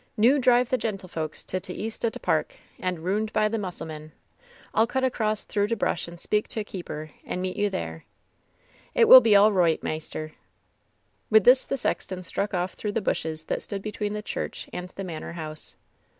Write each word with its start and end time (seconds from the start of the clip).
"Noo 0.17 0.39
drive 0.39 0.71
the 0.71 0.79
gentlefolks 0.79 1.43
to 1.43 1.59
t' 1.59 1.73
east 1.73 2.03
o' 2.03 2.09
t' 2.09 2.17
park, 2.17 2.55
and 2.79 2.97
228 2.97 3.03
LOVE'S 3.03 3.03
BITTEREST 3.03 3.03
CUP 3.03 3.05
roond 3.05 3.33
by 3.33 3.49
the 3.51 3.61
musselman. 4.01 4.11
Fll 4.73 4.89
cut 4.89 5.03
across 5.03 5.43
through 5.43 5.67
t* 5.67 5.75
brush 5.75 6.07
and 6.07 6.19
speak 6.19 6.47
to 6.47 6.61
f 6.61 6.65
keeper, 6.65 7.11
and 7.23 7.39
meet 7.39 7.55
you 7.55 7.69
there. 7.69 8.05
It 8.95 9.07
will 9.07 9.21
be 9.21 9.35
all 9.35 9.51
roi^ht, 9.51 9.83
maister/' 9.83 10.31
With 11.29 11.43
this 11.43 11.67
the 11.67 11.77
sexton 11.77 12.23
struck 12.23 12.55
off 12.55 12.73
through 12.73 12.93
the 12.93 12.99
bushes 13.01 13.43
that 13.43 13.61
stood 13.61 13.83
between 13.83 14.13
the 14.13 14.23
church 14.23 14.67
and 14.73 14.89
the 14.89 15.03
manor 15.03 15.33
house. 15.33 15.75